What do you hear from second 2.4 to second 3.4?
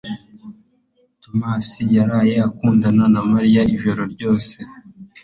akundana na